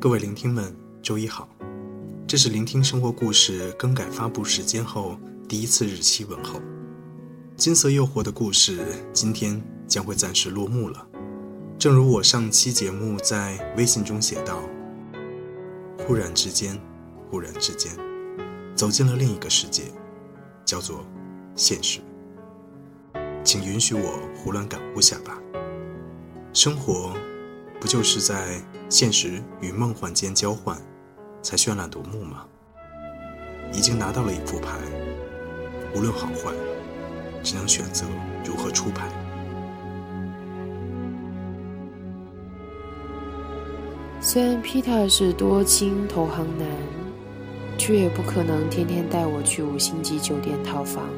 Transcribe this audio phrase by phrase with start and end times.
[0.00, 1.46] 各位聆听们，周一好！
[2.26, 6.58] 这是聆听生活故事更改发布时间后第一次日期问候。
[7.54, 8.78] 金色诱惑的故事
[9.12, 11.06] 今天将会暂时落幕了。
[11.78, 14.62] 正如我上期节目在微信中写道
[16.08, 16.80] ：“忽然之间，
[17.30, 17.92] 忽然之间，
[18.74, 19.82] 走进了另一个世界，
[20.64, 21.04] 叫做
[21.54, 22.00] 现实。”
[23.44, 25.38] 请允许我胡乱感悟下吧。
[26.54, 27.14] 生活，
[27.80, 28.60] 不就是在……
[28.90, 30.76] 现实与梦幻间交换，
[31.42, 32.44] 才绚烂夺目吗？
[33.72, 34.80] 已经拿到了一副牌，
[35.94, 36.52] 无论好坏，
[37.40, 38.04] 只能选择
[38.44, 39.08] 如何出牌。
[44.20, 46.66] 虽然皮特是多金投行男，
[47.78, 51.08] 却也不可能天天带我去五星级酒店套房。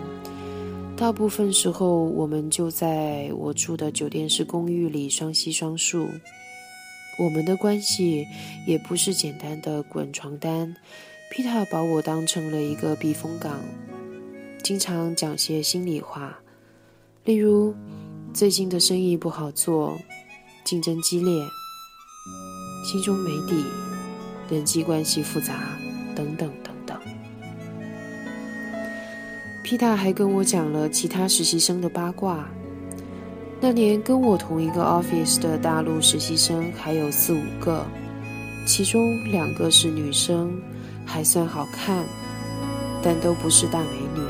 [0.94, 6.06] 大部分时候，我们就在我住的酒店式公寓里双栖双树。
[7.22, 8.26] 我们的关系
[8.66, 10.74] 也不是简单的滚床单，
[11.30, 13.60] 皮塔把我当成了一个避风港，
[14.60, 16.36] 经常讲些心里话，
[17.24, 17.72] 例如
[18.34, 19.96] 最近的生意不好做，
[20.64, 21.32] 竞争激烈，
[22.90, 23.64] 心中没底，
[24.50, 25.78] 人际关系复杂，
[26.16, 27.00] 等等等等。
[29.62, 32.50] 皮塔还跟我讲了其他实习生的八卦。
[33.64, 37.86] 那年跟我同一个 office 的大陆实习生还有四五个，
[38.66, 40.52] 其中两个是女生，
[41.06, 42.04] 还算好看，
[43.04, 43.86] 但都不是大美
[44.16, 44.20] 女。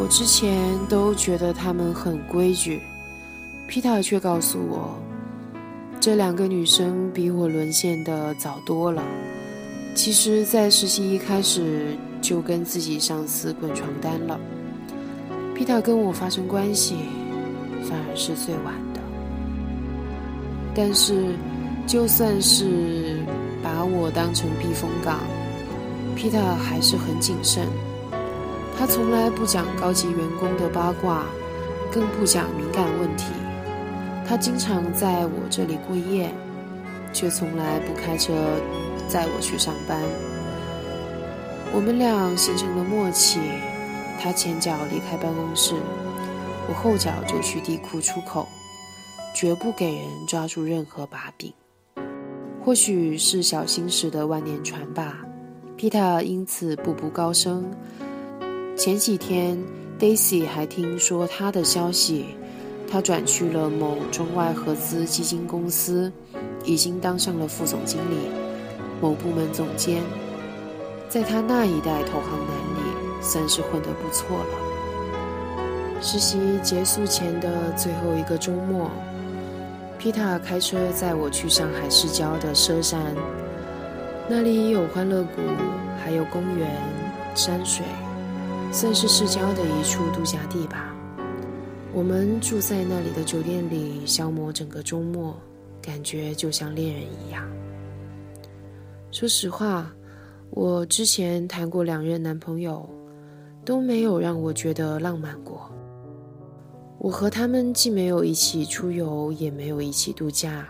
[0.00, 2.80] 我之前都觉得她们很规矩
[3.68, 4.96] ，Peter 却告诉我，
[6.00, 9.02] 这两个女生比我沦陷的早多了。
[9.94, 14.40] 其实，在实习一开始就跟自己上司滚床单了。
[15.56, 16.96] 皮塔跟我发生关系，
[17.88, 19.00] 反而是最晚的。
[20.74, 21.34] 但是，
[21.86, 23.24] 就算是
[23.62, 25.20] 把我当成避风港，
[26.14, 27.66] 皮塔还是很谨慎。
[28.78, 31.24] 他从来不讲高级员工的八卦，
[31.90, 33.32] 更不讲敏感问题。
[34.28, 36.30] 他经常在我这里过夜，
[37.14, 38.34] 却从来不开车
[39.08, 39.98] 载我去上班。
[41.74, 43.40] 我们俩形成了默契。
[44.18, 45.74] 他前脚离开办公室，
[46.68, 48.46] 我后脚就去地库出口，
[49.34, 51.52] 绝不给人抓住任何把柄。
[52.64, 55.24] 或许是小心驶的万年船吧，
[55.76, 57.64] 皮塔因此步步高升。
[58.76, 59.56] 前几天
[60.00, 62.24] ，Daisy 还听说他的消息，
[62.90, 66.12] 他转去了某中外合资基金公司，
[66.64, 68.16] 已经当上了副总经理，
[69.00, 70.02] 某部门总监。
[71.08, 72.65] 在他那一代投行男。
[73.26, 76.00] 算是混得不错了。
[76.00, 78.90] 实习结束前的最后一个周末，
[79.98, 83.00] 皮塔开车载我去上海市郊的佘山，
[84.28, 85.40] 那里有欢乐谷，
[86.04, 86.70] 还有公园、
[87.34, 87.84] 山水，
[88.70, 90.94] 算是市郊的一处度假地吧。
[91.92, 95.34] 我们住在那里的酒店里，消磨整个周末，
[95.80, 97.42] 感觉就像恋人一样。
[99.10, 99.90] 说实话，
[100.50, 102.86] 我之前谈过两任男朋友。
[103.66, 105.68] 都没有让我觉得浪漫过。
[106.98, 110.66] 我和他们既没有一起出游，也没有一起度假，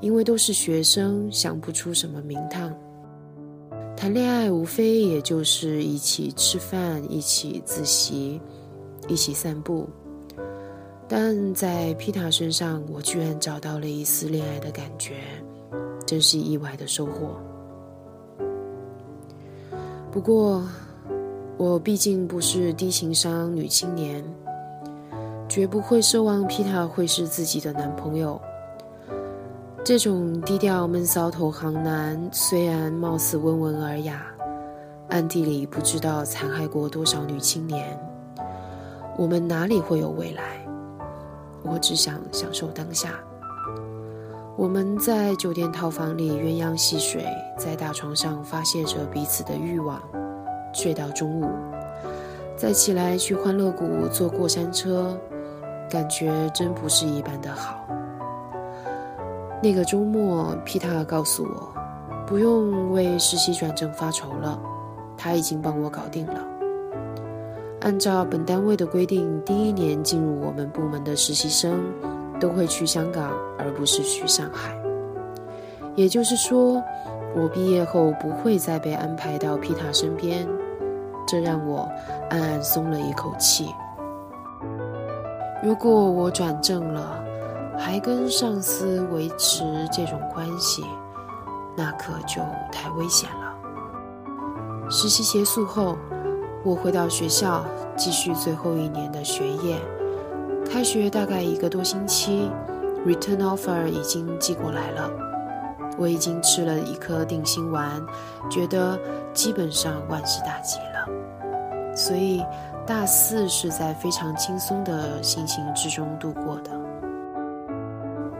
[0.00, 2.74] 因为都是学生，想不出什么名堂。
[3.94, 8.40] 谈恋爱无非也就是一起吃饭，一起自习，
[9.08, 9.86] 一起散步。
[11.06, 15.16] 但在皮塔身上，我居然找到了一丝恋爱的感觉，
[16.06, 17.38] 真是意外的收获。
[20.10, 20.64] 不过。
[21.58, 24.22] 我毕竟不是低情商女青年，
[25.48, 28.38] 绝不会奢望皮塔会是自己的男朋友。
[29.82, 34.26] 这种低调闷骚投行男，虽然貌似温文尔雅，
[35.08, 37.98] 暗地里不知道残害过多少女青年。
[39.16, 40.42] 我们哪里会有未来？
[41.62, 43.18] 我只想享受当下。
[44.58, 47.24] 我们在酒店套房里鸳鸯戏水，
[47.56, 50.02] 在大床上发泄着彼此的欲望，
[50.76, 51.48] 睡到中午，
[52.54, 55.18] 再起来去欢乐谷坐过山车，
[55.88, 57.82] 感觉真不是一般的好。
[59.62, 61.72] 那个周末，皮塔告诉我，
[62.26, 64.60] 不用为实习转正发愁了，
[65.16, 66.34] 他已经帮我搞定了。
[67.80, 71.80] 按照本单位的规定，第一年进入我们部门的实习生
[72.38, 74.76] 都会去香港，而不是去上海。
[75.94, 76.82] 也就是说，
[77.34, 80.46] 我毕业后不会再被安排到皮塔身边，
[81.26, 81.88] 这让我
[82.30, 83.74] 暗暗松了一口气。
[85.62, 87.18] 如果我转正了，
[87.78, 90.84] 还跟上司维持这种关系，
[91.76, 92.40] 那可就
[92.70, 93.54] 太危险了。
[94.88, 95.96] 实习结束后，
[96.62, 97.64] 我回到学校
[97.96, 99.76] 继续最后一年的学业。
[100.70, 102.50] 开学大概一个多星期
[103.04, 105.10] ，return offer 已经寄过来了。
[105.98, 108.04] 我已经吃了一颗定心丸，
[108.50, 108.98] 觉得
[109.32, 110.95] 基本上万事大吉了。
[111.96, 112.44] 所以
[112.86, 116.70] 大四是在非常轻松的心情之中度过的。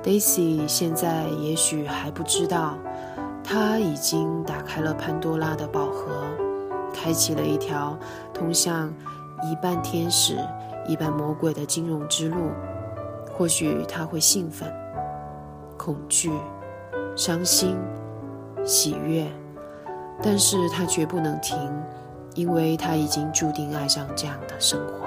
[0.02, 2.74] Daisy 现在也许还不知道，
[3.42, 6.22] 他已经打开了潘多拉的宝盒，
[6.94, 7.98] 开启了一条
[8.32, 8.92] 通向
[9.42, 10.38] 一半天使、
[10.86, 12.50] 一半魔鬼的金融之路。
[13.32, 14.72] 或许他会兴奋、
[15.76, 16.30] 恐惧、
[17.16, 17.76] 伤心、
[18.64, 19.26] 喜悦，
[20.22, 21.58] 但是他绝不能停，
[22.36, 25.06] 因为他已经注定爱上这样的生活。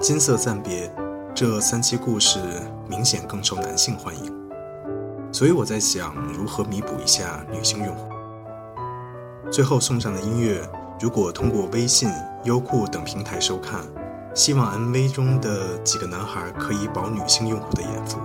[0.00, 0.92] 金色暂别，
[1.32, 2.40] 这三期故事
[2.88, 4.32] 明显更受男性欢迎，
[5.30, 8.12] 所以我在想如何弥补一下女性用户。
[9.48, 10.60] 最后送上的音乐，
[10.98, 12.10] 如果通过微信、
[12.42, 13.80] 优酷等平台收看，
[14.34, 18.18] 希望 MV 中的几个男孩可以饱女性用户的眼福；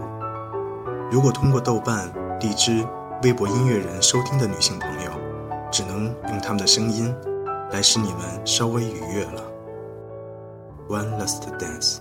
[1.09, 2.11] 如果通过豆瓣、
[2.41, 2.85] 荔枝、
[3.23, 5.11] 微博音乐人收听的女性朋友，
[5.71, 7.15] 只能用他们的声音
[7.71, 9.41] 来使你们稍微愉悦了。
[10.89, 11.99] One last dance.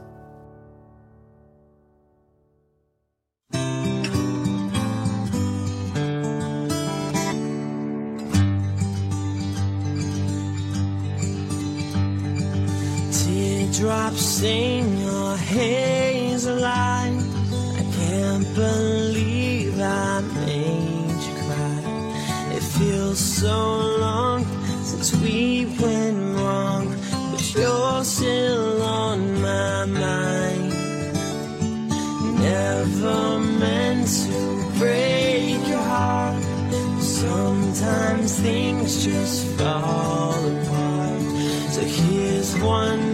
[13.12, 16.95] Teardrops in your hazel eyes.
[23.16, 24.44] So long
[24.84, 26.94] since we went wrong,
[27.30, 30.72] but you're still on my mind.
[32.38, 36.42] Never meant to break your heart.
[37.00, 41.22] Sometimes things just fall apart.
[41.72, 43.05] So here's one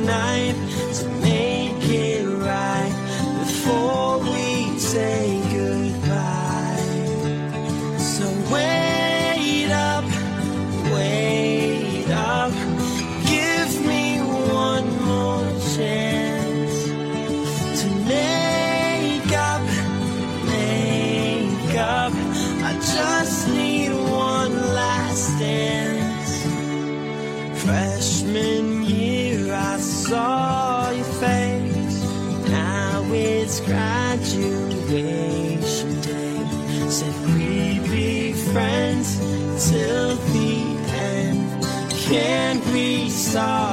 [43.32, 43.71] saw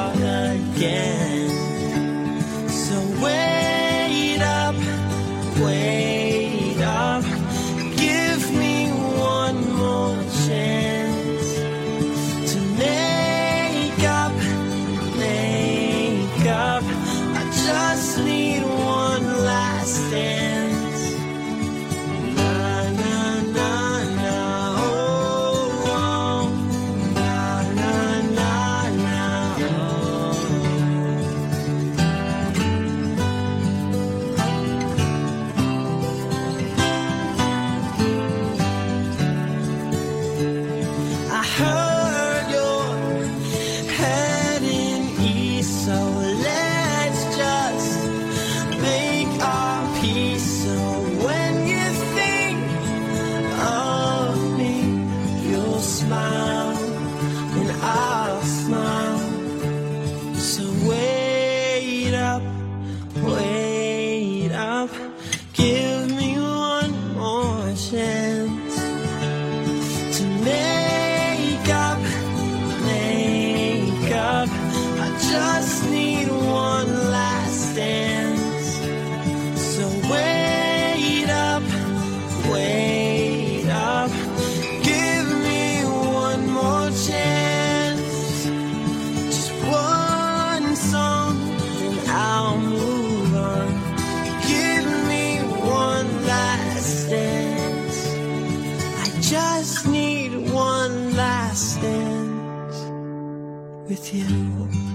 [104.01, 104.88] 天。